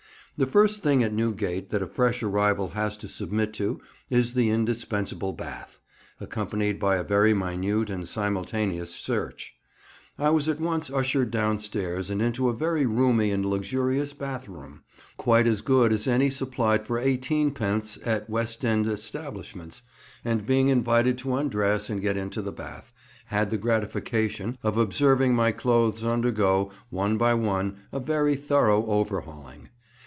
The 0.37 0.47
first 0.47 0.81
thing 0.81 1.03
at 1.03 1.13
Newgate 1.13 1.69
that 1.69 1.83
a 1.83 1.87
fresh 1.87 2.23
arrival 2.23 2.69
has 2.69 2.97
to 2.97 3.07
submit 3.07 3.53
to 3.55 3.79
is 4.09 4.33
the 4.33 4.49
indispensable 4.49 5.33
bath, 5.33 5.77
accompanied 6.19 6.79
by 6.79 6.95
a 6.95 7.03
very 7.03 7.31
minute 7.31 7.91
and 7.91 8.07
simultaneous 8.09 8.89
search. 8.91 9.53
I 10.17 10.31
was 10.31 10.49
at 10.49 10.59
once 10.59 10.89
ushered 10.89 11.29
downstairs 11.29 12.09
and 12.09 12.23
into 12.23 12.49
a 12.49 12.55
very 12.55 12.87
roomy 12.87 13.29
and 13.29 13.45
luxurious 13.45 14.13
bath 14.15 14.49
room, 14.49 14.81
quite 15.15 15.45
as 15.45 15.61
good 15.61 15.91
as 15.93 16.07
any 16.07 16.31
supplied 16.31 16.87
for 16.87 16.97
eighteenpence 16.97 17.99
at 18.03 18.27
West 18.27 18.65
End 18.65 18.87
establishments, 18.87 19.83
and 20.25 20.47
being 20.47 20.69
invited 20.69 21.19
to 21.19 21.35
undress 21.35 21.87
and 21.87 22.01
get 22.01 22.17
into 22.17 22.41
the 22.41 22.51
bath, 22.51 22.91
had 23.25 23.51
the 23.51 23.59
gratification 23.59 24.57
of 24.63 24.75
observing 24.75 25.35
my 25.35 25.51
clothes 25.51 26.03
undergo, 26.03 26.71
one 26.89 27.15
by 27.15 27.35
one, 27.35 27.77
a 27.91 27.99
very 27.99 28.35
thorough 28.35 28.83
overhauling. 28.87 29.69